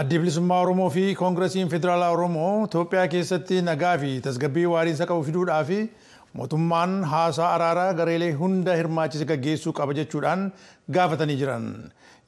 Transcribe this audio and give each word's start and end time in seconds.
Addi 0.00 0.18
bilisummaa 0.20 0.60
Oromoo 0.64 0.88
fi 0.90 1.02
Koongiresiin 1.14 1.68
Federaalaa 1.72 2.10
Oromoo 2.14 2.64
Itoophiyaa 2.66 3.08
keessatti 3.14 3.58
nagaa 3.66 3.96
fi 4.02 4.12
tasgabbii 4.26 4.64
waariinsa 4.72 5.06
qabu 5.10 5.24
fiduudhaa 5.26 5.58
fi 5.70 5.78
mootummaan 6.40 6.94
haasaa 7.10 7.50
araaraa 7.56 7.92
gareelee 7.98 8.30
hunda 8.38 8.76
hirmaachise 8.78 9.26
gaggeessuu 9.32 9.72
qaba 9.80 9.96
jechuudhaan 9.98 10.46
gaafatanii 10.96 11.36
jiran. 11.42 11.66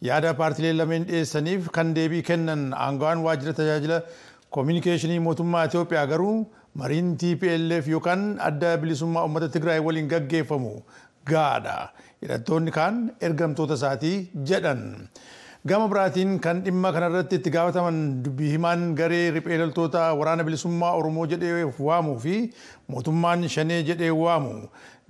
Yaada 0.09 0.35
paartilee 0.41 0.75
lameen 0.81 1.07
dhiyeessaniif 1.13 1.71
kan 1.79 1.95
deebii 2.01 2.23
kennan 2.31 2.67
aangawaan 2.87 3.25
waajjira 3.29 3.57
tajaajila 3.63 4.03
koominikeeshinii 4.59 5.19
mootummaa 5.29 5.65
Itoophiyaa 5.71 6.07
garuu 6.13 6.37
mariin 6.83 7.17
TPLF 7.23 7.89
yookaan 7.95 8.27
adda 8.51 8.77
bilisummaa 8.85 9.25
uummata 9.25 9.49
Tigraay 9.57 9.81
waliin 9.89 10.13
gaggeeffamu 10.13 10.75
gaadha. 11.33 11.79
Hidhattoonni 12.23 12.71
kaan 12.79 13.03
ergamtoota 13.31 13.75
isaatii 13.81 14.17
jedhan. 14.53 14.85
Gama 15.67 15.89
biraatiin 15.91 16.39
kan 16.45 16.63
dhimma 16.65 16.93
kanarratti 16.95 17.37
itti 17.41 17.51
gaafataman 17.51 17.97
dubbii 18.25 18.51
himaan 18.55 18.83
garee 18.99 19.31
riphee 19.37 19.59
loltoota 19.59 20.03
waraana 20.19 20.45
bilisummaa 20.47 20.93
Oromoo 20.99 21.27
jedhee 21.33 21.65
waamuu 21.87 22.19
fi 22.25 22.35
mootummaan 22.95 23.49
shanee 23.55 23.81
jedhee 23.89 24.11
waamu 24.23 24.53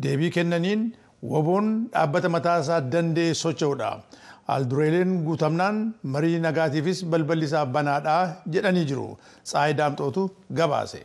deebii 0.07 0.31
kennaniin 0.37 0.87
waboon 1.33 1.69
dhaabbata 1.93 2.29
mataasaa 2.37 2.81
danda'e 2.93 3.35
socho'udha. 3.43 3.91
Aldureeleen 4.55 5.13
guutamnaan 5.27 5.83
marii 6.15 6.39
nagaatiifis 6.47 7.05
balballi 7.13 7.45
isaa 7.51 7.67
banaadhaa 7.77 8.23
jedhanii 8.57 8.85
jiru. 8.91 9.07
Tsaayi 9.45 9.75
Daamxootu 9.81 10.31
gabaase. 10.61 11.01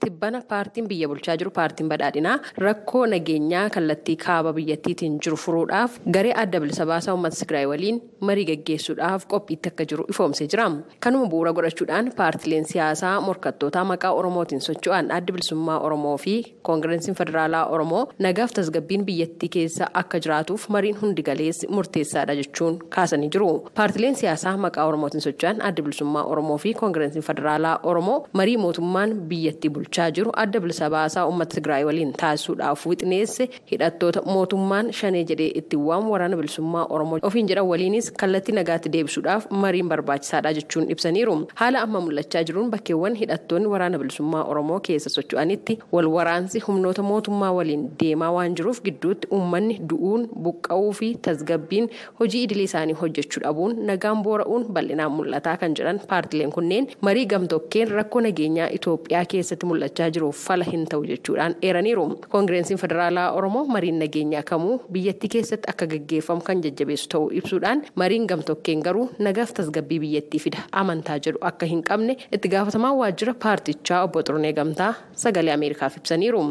Tibbana 0.00 0.40
paartiin 0.48 0.86
biyya 0.88 1.08
bulchaa 1.10 1.34
jiru 1.40 1.50
paartiin 1.56 1.88
badhaadhinaa 1.90 2.38
rakkoo 2.64 3.02
nageenyaa 3.12 3.64
kallattii 3.74 4.14
kaaba 4.22 4.52
biyyattiitiin 4.58 5.18
jiru 5.24 5.36
furuudhaaf 5.42 5.98
garee 6.14 6.32
adda 6.42 6.60
bilisa 6.62 6.86
baasaa 6.90 7.12
uummata 7.14 7.36
Tigraay 7.40 7.66
waliin 7.72 7.98
marii 8.28 8.46
gaggeessuudhaaf 8.50 9.26
qophiitti 9.32 9.68
akka 9.72 9.84
jiru 9.90 10.06
ifoomsee 10.14 10.46
jira. 10.54 10.66
Kanuma 11.06 11.26
bu'uura 11.32 11.52
godhachuudhaan 11.58 12.08
paartileen 12.20 12.64
siyaasaa 12.70 13.20
morkattootaa 13.26 13.82
maqaa 13.90 14.12
Oromootiin 14.20 14.60
socho'an 14.68 15.10
adda 15.18 15.32
bilisummaa 15.36 15.76
Oromoo 15.88 16.16
fi 16.24 16.34
Koongireesiin 16.62 17.14
Federaalaa 17.20 17.66
Oromoo 17.76 18.02
nagaaf 18.18 18.56
tasgabbiin 18.60 19.04
biyyattii 19.10 19.48
keessa 19.58 19.90
akka 20.04 20.18
jiraatuuf 20.28 20.68
mariin 20.68 20.96
hundi 21.02 21.22
galeessi 21.28 21.68
murteessaadha 21.68 22.34
jechuun 22.40 22.78
kaasanii 22.88 23.28
jiru. 23.36 23.50
Paartileen 23.74 24.16
siyaasaa 24.22 24.56
maqaa 24.56 24.86
Oromootiin 24.88 25.20
socho'an 25.28 25.60
adda 25.62 25.82
bilisummaa 25.82 26.24
Oromoo 26.24 26.58
fi 26.58 26.74
Koongireesiin 26.74 27.24
Federaalaa 27.30 27.78
Oromoo 27.82 28.18
marii 28.32 28.56
mootummaan 28.66 29.14
biyyattii 29.34 29.70
bulchaa 29.90 30.10
jiru 30.16 30.30
adda 30.42 30.60
bilisa 30.60 30.88
baasaa 30.90 31.26
uummata 31.26 31.54
Tigraay 31.54 31.84
waliin 31.84 32.12
taasisuudhaaf 32.12 32.86
wixineesse 32.86 33.48
hidhattoota 33.70 34.22
mootummaan 34.26 34.92
shanee 34.98 35.22
jedhee 35.30 35.48
itti 35.60 35.76
waamu 35.76 36.12
waraana 36.12 36.36
bilisummaa 36.36 36.84
Oromoo 36.96 37.18
ofiin 37.22 37.48
jedhan 37.50 37.66
waliinis 37.66 38.10
kallattii 38.22 38.54
nagaatti 38.54 38.92
deebisuudhaaf 38.92 39.48
mariin 39.50 39.88
barbaachisaadha 39.88 40.52
jechuun 40.58 40.90
ibsaniiru. 40.94 41.34
Haala 41.54 41.82
amma 41.86 42.00
mul'achaa 42.04 42.42
jiruun 42.50 42.70
bakkeewwan 42.70 43.14
hidhattoonni 43.22 43.66
waraana 43.72 43.98
bilisummaa 43.98 44.44
Oromoo 44.52 44.78
keessa 44.80 45.10
socho'anitti 45.10 45.78
wal 45.92 46.06
waraansi 46.14 46.58
humnoota 46.68 47.02
mootummaa 47.02 47.50
waliin 47.58 47.84
deemaa 48.04 48.30
waan 48.36 48.54
jiruuf 48.60 48.82
gidduutti 48.86 49.28
uummanni 49.32 49.80
du'uun 49.90 50.28
buqqa'uu 50.46 50.92
fi 51.00 51.10
tasgabbiin 51.28 51.90
hojii 52.20 52.42
idilee 52.46 52.64
isaanii 52.70 52.94
hojjechuu 53.02 53.42
dhabuun 53.48 53.76
nagaan 53.90 54.22
boora'uun 54.28 54.68
bal'inaan 54.78 55.12
mul'ataa 55.18 55.56
kan 55.64 55.74
jedhan 55.82 56.00
paartileen 56.14 56.52
kunneen 56.58 56.88
marii 57.00 57.26
gamtokkeen 57.34 57.90
rakkoo 57.98 58.20
nageenyaa 58.28 58.70
Itoophiyaa 58.80 59.24
keessatti 59.34 59.66
mul'achaa 59.80 60.10
jiruuf 60.14 60.36
fala 60.46 60.64
hin 60.64 60.84
ta'u 60.92 61.04
jechuudhaan 61.10 61.54
eeraniiru. 61.62 62.04
Koongireensiin 62.28 62.78
Federaalaa 62.78 63.30
Oromoo 63.32 63.64
mariin 63.64 63.98
nageenyaa 63.98 64.42
kamuu 64.50 64.78
biyyattii 64.92 65.30
keessatti 65.34 65.70
akka 65.72 65.86
gaggeeffamu 65.92 66.40
kan 66.48 66.62
jajjabeessu 66.66 67.08
ta'uu 67.14 67.30
ibsuudhaan 67.40 67.82
mariin 68.02 68.26
gamtokkeen 68.32 68.82
garuu 68.88 69.08
nagaaf 69.18 69.54
tasgabbii 69.60 70.00
biyyattii 70.04 70.40
fida 70.46 70.66
amantaa 70.82 71.18
jedhu 71.26 71.38
akka 71.52 71.66
hin 71.72 71.82
qabne 71.90 72.16
itti 72.32 72.48
gaafatamaa 72.56 72.92
waajjira 73.02 73.34
paartichaa 73.46 74.02
obbo 74.08 74.22
Xurunee 74.22 74.52
Gamtaa 74.60 74.92
sagalee 75.24 75.54
Ameerikaaf 75.58 75.96
ibsaniiru. 76.02 76.44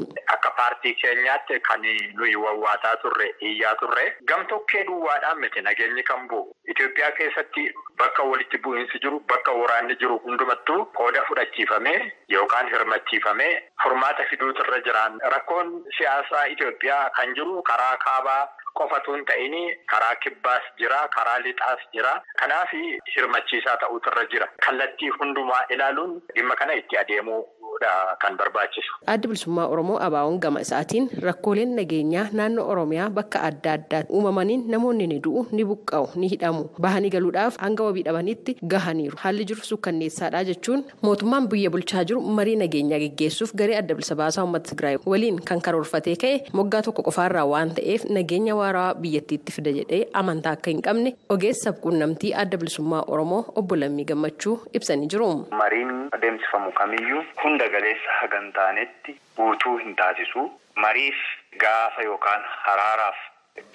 Paartii 0.60 0.92
keenyaatti 1.02 1.60
kan 1.68 1.82
nuyi 2.18 2.36
wawwaataa 2.36 2.96
turre 3.02 3.28
iyyaa 3.50 3.76
turre 3.82 4.04
gamtokkee 4.32 4.82
duwwaadhaan 4.88 5.40
miti 5.40 5.62
nageenyi 5.62 6.04
kan 6.10 6.26
bu'u. 6.30 6.52
Itoophiyaa 6.72 7.12
keessatti 7.20 7.64
bakka 8.02 8.24
walitti 8.32 8.58
bu'iinsi 8.66 9.00
jiru 9.06 9.20
bakka 9.32 9.52
waraanni 9.62 9.96
jiru 10.02 10.18
hundumattuu 10.26 10.86
qooda 11.00 11.24
fudhachiifamee 11.30 11.96
yookaan 12.36 12.72
hirmachiifamee 13.20 13.70
furmaata 13.84 14.24
fiduutu 14.30 14.64
irra 14.64 14.80
jiran 14.82 15.20
rakkoon 15.34 15.84
siyaasaa 15.98 16.46
Itoophiyaa 16.54 17.10
kan 17.10 17.34
jiru 17.36 17.62
karaa 17.64 17.98
kaabaa 18.06 18.48
qofatu 18.80 19.14
hin 19.14 19.26
ta'in 19.26 19.56
karaa 19.92 20.16
kibbaas 20.24 20.64
jira 20.78 21.08
karaa 21.16 21.40
lixaas 21.40 21.80
jira. 21.94 22.22
Kanaaf 22.40 22.72
hirmachiisaa 23.16 23.78
ta'utu 23.78 24.10
irra 24.12 24.26
jira. 24.32 24.48
Kallattii 24.66 25.10
hundumaa 25.20 25.64
ilaaluun 25.70 26.22
dhimma 26.36 26.56
kana 26.56 26.74
itti 26.74 26.98
adeemuu. 26.98 27.42
Kan 28.22 28.38
barbaachisu. 28.38 28.92
Addi 29.08 29.28
bilisummaa 29.28 29.68
Oromoo 29.68 29.98
ABO'n 30.08 30.40
gama 30.40 30.62
isaatiin 30.62 31.10
rakkooleen 31.22 31.76
nageenyaa 31.76 32.28
naannoo 32.34 32.68
Oromiyaa 32.72 33.10
bakka 33.10 33.42
adda 33.50 33.74
addaatti 33.74 34.14
uumamaniin 34.14 34.66
namoonni 34.72 35.08
ni 35.08 35.20
du'u 35.24 35.46
ni 35.52 35.64
buqqa'u 35.66 36.10
ni 36.16 36.28
hidhamu 36.34 36.70
bahanii 36.82 37.10
galuudhaaf 37.16 37.58
hanga 37.64 37.84
wabii 37.84 38.04
dhabanitti 38.08 38.58
gahaniiru 38.74 39.18
haalli 39.24 39.46
jiru 39.52 39.64
sukkanneessaadha 39.70 40.44
jechuun 40.52 40.84
mootummaan 41.02 41.48
biyya 41.54 41.70
bulchaa 41.76 42.04
jiru 42.12 42.22
marii 42.40 42.56
nageenyaa 42.64 43.00
geggeessuuf 43.06 43.54
garee 43.62 43.78
adda 43.82 43.96
bilisa 43.96 44.16
baasaa 44.22 44.44
uummata 44.44 44.70
Tigraay 44.70 44.98
waliin 45.14 45.40
kan 45.52 45.62
karoorfatee 45.68 46.16
ka'e 46.26 46.36
moggaa 46.62 46.82
tokko 46.88 47.04
qofaarraa 47.10 47.46
waan 47.54 47.72
ta'eef 47.80 48.06
nageenya 48.18 48.56
waaraa 48.62 48.94
biyyattiitti 49.06 49.52
fida 49.58 49.72
jedhee 49.80 50.02
amantaa 50.24 50.54
akka 50.60 50.72
hin 50.76 50.82
qabne 50.90 51.16
ogeessa 51.38 51.74
quunnamtii 51.86 52.34
adda 52.44 52.58
bilisummaa 52.58 53.04
Oromoo 53.08 53.42
obbo 53.62 53.76
Lammii 53.76 54.06
Gammachuu 54.12 54.58
ibsanii 54.74 55.08
jiru. 55.14 55.30
Mariin 55.62 55.94
adeemsifamu 56.18 56.72
kamiyyuu 56.80 57.24
hunda 57.44 57.69
galeessa 57.76 58.18
hagan 58.22 58.52
taanetti 58.58 59.16
guutuu 59.38 59.78
hin 59.84 59.96
taasisu 60.02 60.44
mariif 60.86 61.20
gaafa 61.64 62.04
yookaan 62.10 62.44
haraaraaf 62.66 63.18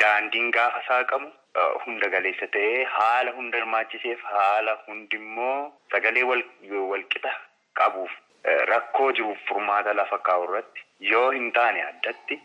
daandiin 0.02 0.50
gaafa 0.58 0.82
saaqamu 0.88 1.32
hunda 1.86 2.08
galeessa 2.16 2.46
ta'ee 2.56 2.84
haala 2.98 3.32
hunda 3.38 3.58
hirmaachiseef 3.62 4.22
haala 4.34 4.76
hundimmoo 4.86 5.58
sagalee 5.94 6.22
walqixa 6.30 7.34
qabuuf 7.80 8.12
rakkoo 8.72 9.10
jiruuf 9.18 9.38
furmaata 9.50 9.94
lafa 10.00 10.18
kaa'u 10.30 10.44
irratti 10.48 10.84
yoo 11.12 11.28
hin 11.36 11.52
taane 11.58 11.82
addatti 11.90 12.40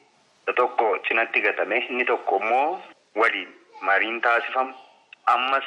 tokko 0.59 0.91
cinatti 1.07 1.41
gatame 1.47 1.77
inni 1.89 2.05
tokko 2.11 2.37
immoo 2.43 2.81
waliin 3.23 3.49
mariin 3.87 4.21
taasifamu. 4.27 4.73
Ammas 5.33 5.65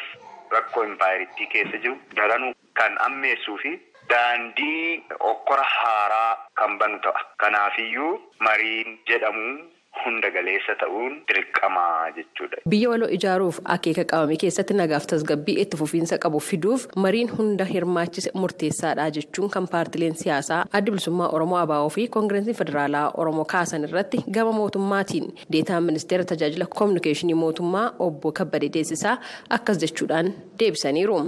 rakkoo 0.54 0.82
impaayiritti 0.84 1.46
keessa 1.52 1.78
jiru 1.84 1.98
daranuu 2.16 2.54
kan 2.80 2.96
ammeessuu 3.04 3.58
fi 3.64 3.70
daandii 4.12 5.02
okkora 5.32 5.66
haaraa 5.76 6.32
kan 6.60 6.78
banu 6.78 6.98
ta'a. 7.04 7.20
Kanaafiyyuu 7.42 8.12
mariin 8.46 8.98
jedhamu 9.10 9.46
hunda 10.04 10.28
galeessa 10.34 10.74
ta'uun 10.80 11.12
dirqamaa 11.28 12.10
jechuudha. 12.16 12.56
Biyya 12.72 12.88
waloo 12.92 13.08
ijaaruuf 13.16 13.58
akeeka 13.74 14.04
qabame 14.12 14.36
keessatti 14.42 14.74
nagaaf 14.78 15.04
tasgabbii 15.10 15.56
itti 15.64 15.76
fufiinsa 15.80 16.16
qabu 16.24 16.40
fiduuf 16.46 16.86
mariin 17.04 17.28
hunda 17.38 17.64
hirmaachise 17.72 18.30
murteessaadha 18.42 19.06
jechuun 19.16 19.50
kan 19.56 19.66
paartileen 19.74 20.16
siyaasaa 20.22 20.60
adda 20.78 20.90
bilisummaa 20.94 21.28
Oromoo 21.38 21.58
ABO 21.64 21.88
fi 21.96 22.06
Koongireensiin 22.16 22.56
Federaalaa 22.62 23.04
Oromoo 23.24 23.44
kaasan 23.54 23.84
irratti 23.88 24.22
gama 24.38 24.52
mootummaatiin 24.60 25.28
deetaan 25.56 25.84
ministeera 25.90 26.24
tajaajila 26.32 26.66
koominikeeshinii 26.78 27.34
mootummaa 27.44 27.86
obbo 28.08 28.32
Kabbadee 28.40 28.72
Deessisaa 28.78 29.16
akkas 29.58 29.78
jechuudhaan 29.84 30.32
deebisaniiru. 30.58 31.18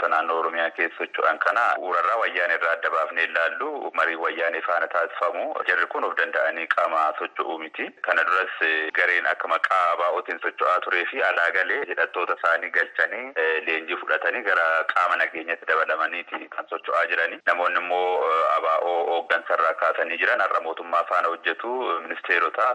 Hidhattoota 0.00 0.08
naannoo 0.08 0.38
Oromiyaa 0.40 0.70
keessa 0.70 0.96
socho'an 1.04 1.38
kana 1.38 1.60
urarraa 1.78 2.16
wayyaan 2.20 2.50
irraa 2.54 2.72
adda 2.72 2.90
baafnee 2.90 3.24
ilaallu 3.24 3.90
marii 3.94 4.16
wayyaanee 4.16 4.60
faana 4.62 4.86
taasifamu 4.88 5.54
jarri 5.68 5.86
kun 5.92 6.04
of 6.04 6.14
danda'anii 6.16 6.66
qaama 6.74 7.02
socho'uu 7.18 7.58
miti. 7.58 7.88
Kana 8.06 8.24
duras 8.24 8.56
gareen 8.96 9.26
akka 9.26 9.48
maqaa 9.48 9.92
ABO'tiin 9.92 10.40
socho'aa 10.42 10.80
turee 10.86 11.04
fi 11.10 11.20
alaa 11.22 11.50
galee 11.56 11.80
hidhattoota 11.90 12.36
isaanii 12.40 12.70
galchanii 12.70 13.32
leenjii 13.66 13.96
fudhatanii 14.00 14.42
gara 14.48 14.66
qaama 14.94 15.16
nageenyatti 15.16 15.66
dabalamaniiti 15.72 16.48
kan 16.56 16.68
socho'aa 16.70 17.04
jirani. 17.12 17.40
Namoonni 17.46 17.78
immoo 17.84 18.32
ABO 18.56 18.96
hooggansarraa 19.10 19.74
kaasanii 19.84 20.18
jiran 20.24 20.40
har'a 20.46 20.60
mootummaa 20.68 21.04
faana 21.12 21.28
hojjetu 21.34 21.74
ministeerota 22.06 22.70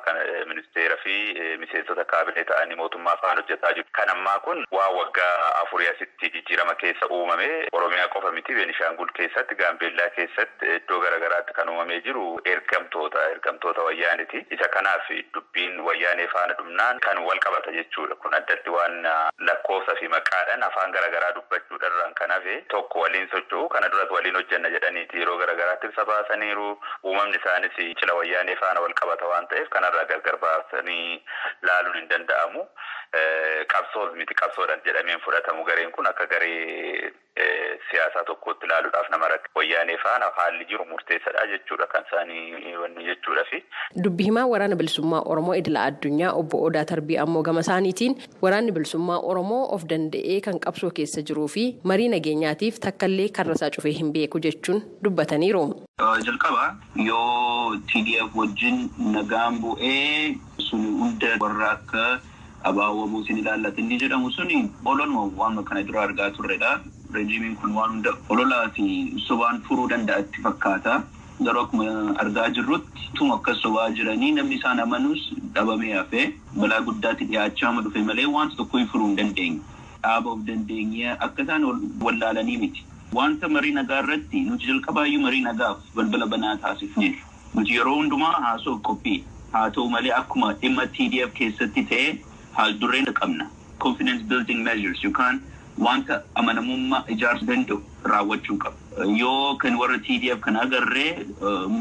ministeera 0.54 0.98
fi 1.04 1.18
miseensota 1.66 2.06
kaabinee 2.06 2.44
ta'anii 2.54 2.76
mootummaa 2.84 3.18
faana 3.18 3.42
hojjetaa 3.42 3.74
jiru. 3.74 3.88
Kan 3.92 4.10
ammaa 4.10 4.40
kun 4.40 4.66
waa 4.72 4.90
waggaa 5.00 5.56
afurii 5.64 5.88
asitti 5.88 6.30
jijjiirama 6.30 6.76
keessa 6.76 7.08
uumame 7.20 7.48
Oromiyaa 7.78 8.08
qofa 8.14 8.32
miti 8.32 8.54
Beenishaangul 8.58 9.10
keessatti 9.18 9.56
Gaambeellaa 9.62 10.10
keessatti 10.16 10.70
iddoo 10.76 11.00
garaagaraatti 11.04 11.54
kan 11.58 11.70
uumamee 11.70 12.00
jiru 12.08 12.26
ergamtoota 12.54 13.24
ergamtoota 13.32 13.84
wayyaaniti. 13.88 14.46
Isa 14.58 14.68
kanaaf 14.76 15.10
dubbiin 15.34 15.80
wayyaanee 15.88 16.28
faana 16.34 16.54
dhumnaan 16.60 17.00
kan 17.08 17.20
wal 17.28 17.40
qabata 17.46 17.72
jechuudha. 17.78 18.16
Kun 18.16 18.34
addatti 18.40 18.70
waan 18.78 18.98
lakkoofsa 19.50 19.96
fi 20.00 20.08
maqaadhaan 20.16 20.64
afaan 20.70 20.92
garaagaraa 20.98 21.34
dubbachuudhaan 21.40 22.14
kan 22.22 22.32
hafe 22.38 22.58
tokko 22.76 23.00
waliin 23.06 23.30
socho'u 23.36 23.70
kana 23.70 23.90
duras 23.92 24.12
waliin 24.18 24.36
hojjenna 24.42 24.70
jedhaniiti 24.78 25.20
yeroo 25.24 25.38
garaagaraatti 25.44 25.88
ibsa 25.92 26.06
baasaniiru. 26.12 26.70
Uumamni 27.04 27.38
isaanis 27.42 27.76
cila 28.02 28.14
wayyaanee 28.22 28.56
faana 28.64 28.82
wal 28.88 28.94
qabata 29.02 29.28
waan 29.34 29.48
ta'eef 29.48 29.70
kanarraa 29.78 30.06
gargar 30.14 30.38
baasanii 30.38 31.24
laaluun 31.62 31.98
hin 32.02 32.10
danda'amu. 32.10 32.68
Qabsoos 33.76 34.16
miti 34.22 34.34
qabsoodhaan 34.42 34.84
jedhameen 34.90 35.22
fudhatamu 35.28 35.64
gareen 35.70 35.92
kun 36.00 36.08
akka 36.12 36.26
garee 36.34 37.12
siyaasaa 37.90 38.24
tokkotti 38.28 38.66
ilaaluudhaaf 38.68 39.08
nama 39.14 39.28
rakkate 39.32 39.58
wayyaanee 39.60 39.98
faana 40.04 40.28
haalli 40.38 40.66
jiru 40.70 40.86
murteessadha 40.92 41.42
jechuudha 41.52 41.88
kan 41.94 42.04
isaanii 42.08 42.76
wanni 42.82 43.04
jechuudha 43.10 43.44
fi. 43.50 43.60
Dubbi 44.04 44.24
himaa 44.28 44.46
waraana 44.54 44.76
bilisummaa 44.82 45.22
Oromoo 45.34 45.56
idila 45.62 45.84
addunyaa 45.90 46.32
obbo 46.42 46.62
Odaa 46.68 46.86
Tarbii 46.92 47.18
ammoo 47.24 47.42
gama 47.48 47.60
isaaniitiin 47.66 48.16
waraanni 48.46 48.72
bilisummaa 48.78 49.20
Oromoo 49.32 49.64
of 49.78 49.84
danda'ee 49.92 50.40
kan 50.48 50.60
qabsoo 50.68 50.92
keessa 51.00 51.22
jiruu 51.32 51.48
fi 51.56 51.66
marii 51.92 52.08
nageenyaatiif 52.16 52.80
takkaallee 52.88 53.28
karrasaa 53.40 53.70
cufee 53.78 53.92
hin 54.00 54.14
beeku 54.18 54.40
jechuun 54.48 54.82
dubbataniiru. 55.04 55.66
Jalqaba 56.30 56.66
yoo 57.10 57.76
TDF 57.92 58.36
wajjin 58.44 58.80
nagaan 59.18 59.60
bu'ee 59.66 60.36
sun 60.70 60.88
hunda 61.02 61.36
warra 61.44 61.72
akka 61.72 62.06
abaawwamuu 62.70 63.22
isin 63.24 63.38
ilaallatu 63.42 63.80
inni 63.82 63.98
jedhamu 64.04 64.32
suni 64.38 64.60
ololuma 64.92 65.26
waan 65.42 65.64
kana 65.70 65.84
dura 65.90 66.02
argaa 66.08 66.30
turredha. 66.38 66.72
Rejiimiin 67.18 67.56
kun 67.62 67.74
waan 67.80 67.92
hunda 67.92 68.12
ololaa 68.30 68.70
fi 68.78 68.86
sobaan 69.28 69.62
furuu 69.68 69.88
danda'atti 69.92 70.42
fakkaata. 70.48 70.96
Garuu 71.46 71.62
akkuma 71.66 72.16
argaa 72.24 72.50
jirrutti 72.58 73.10
tuma 73.20 73.36
akka 73.36 73.54
sobaa 73.62 73.90
jiranii 74.00 74.32
namni 74.40 74.56
isaan 74.60 74.80
amanus 74.86 75.24
dhabamee 75.56 75.94
hafee 75.94 76.26
balaa 76.58 76.82
guddaatti 76.90 77.26
dhiyaachaa 77.32 77.72
dhufe 77.88 78.02
malee 78.10 78.26
wanta 78.36 78.56
tokko 78.62 78.78
hin 78.82 78.88
furuu 78.94 79.08
hin 79.08 79.16
dandeenye. 79.22 79.60
Dhaaba 80.04 80.32
of 80.36 80.40
dandeenye 80.50 81.12
akka 81.28 81.44
isaan 81.44 81.64
wallaalanii 82.08 82.58
miti. 82.66 82.86
Wanta 83.20 83.48
marii 83.56 83.72
nagaa 83.80 84.00
irratti 84.04 84.40
nuti 84.50 84.68
jalqabaayyuu 84.72 85.22
marii 85.28 85.42
nagaaf 85.48 85.78
balbala 85.96 86.26
banaa 86.36 86.56
taasifne. 86.68 87.16
Nuti 87.56 87.74
yeroo 87.80 87.96
hundumaa 88.00 88.32
haasoo 88.46 88.78
qophii. 88.90 89.24
Haa 89.52 89.70
ta'u 89.76 89.90
malee 89.90 90.12
akkuma 90.22 90.54
dhimma 90.64 90.86
TDF 90.96 91.34
keessatti 91.40 91.84
ta'e 91.92 92.08
haal 92.60 92.74
dureen 92.84 93.06
qabna. 93.22 93.48
Confidence 93.86 94.24
building 94.30 94.64
measures 94.68 95.04
yookaan 95.04 95.42
wanta 95.88 96.22
amanamummaa 96.42 97.04
ijaarsuu 97.16 97.48
danda'u 97.48 97.82
raawwachuu 98.12 98.58
qaba. 98.58 98.78
Yoo 99.24 99.56
kan 99.64 99.76
warra 99.82 99.98
TDF 100.06 100.40
kan 100.46 100.56
agarree 100.68 101.26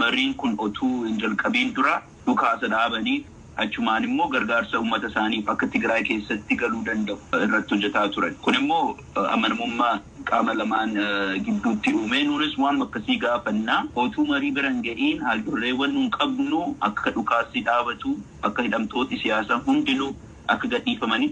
mariin 0.00 0.34
kun 0.42 0.56
otuu 0.66 0.96
hin 1.04 1.20
jalqabiin 1.26 1.70
dura 1.76 2.00
dhukaasa 2.26 2.68
dhaabanii 2.74 3.20
achumaan 3.64 4.04
immoo 4.08 4.26
gargaarsa 4.32 4.78
uummata 4.80 5.06
isaaniif 5.12 5.48
akka 5.52 5.66
Tigraay 5.76 6.02
keessatti 6.08 6.56
galuu 6.64 6.82
danda'u 6.88 7.18
irratti 7.46 7.74
hojjetaa 7.76 8.08
turan. 8.16 8.34
Kun 8.46 8.54
immoo 8.60 8.96
amanamummaa 9.36 9.94
qaama 10.30 10.54
lamaan 10.58 10.98
gidduutti 11.46 11.92
uume 12.00 12.24
nuunis 12.24 12.58
waan 12.64 12.82
akkasii 12.88 13.18
gaafannaa 13.24 13.80
otuu 14.04 14.26
marii 14.32 14.50
bira 14.58 14.70
hin 14.74 14.82
ga'iin 14.90 15.22
haaldurreewwan 15.28 15.94
nuun 15.94 16.10
qabnu 16.18 16.62
akka 16.90 17.10
dhukaasni 17.16 17.62
dhaabatu 17.70 18.16
akka 18.50 18.62
hidhamtooti 18.68 19.18
siyaasaa 19.24 19.60
hundinuu 19.66 20.12
akka 20.54 20.68
gadhiifamanii 20.74 21.30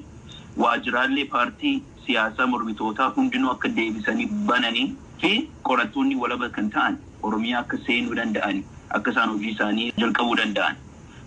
waajjiraalee 0.64 1.24
paartii 1.34 1.74
siyaasaa 2.06 2.46
mormitootaa 2.52 3.08
hundinuu 3.16 3.50
akka 3.56 3.68
deebisanii 3.80 4.26
bananii 4.52 4.86
fi 5.24 5.32
qorattoonni 5.68 6.16
walaba 6.22 6.48
kan 6.56 6.70
ta'an 6.76 6.98
oromiyaa 7.22 7.60
akka 7.66 7.78
seenuu 7.86 8.14
danda'an 8.20 8.64
akka 8.98 9.10
isaan 9.10 9.28
hojii 9.34 9.50
isaanii 9.56 9.92
jalqabuu 10.04 10.36
danda'an. 10.40 10.76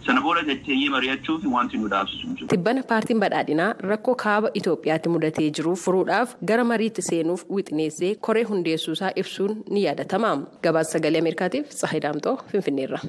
Sana 0.05 0.21
booda 0.21 0.41
gacheeyyee 0.47 0.89
mari'achuu 0.93 1.35
fi 1.43 1.47
wanti 1.53 1.77
nu 1.81 1.87
dhaabsisu 1.93 2.27
jiru. 2.39 2.47
Tibbana 2.51 2.83
paartiin 2.89 3.19
badhaadhinaa 3.23 3.69
rakkoo 3.91 4.15
kaaba 4.23 4.49
Itoophiyaatti 4.61 5.09
mudatee 5.13 5.47
jiru 5.59 5.75
furuudhaaf 5.85 6.35
gara 6.51 6.63
mariitti 6.71 7.01
seenuuf 7.09 7.45
wixineessee 7.57 8.15
koree 8.29 8.43
hundeessuusaa 8.51 9.11
ibsuun 9.23 9.57
ni 9.69 9.83
yaadatama. 9.85 10.35
Gabaasa 10.67 10.91
sagalee 10.97 11.19
Ameerikaatiif 11.25 11.69
Tsahayi 11.79 12.01
Daamxoo 12.07 12.37
Finfinneerra. 12.51 12.99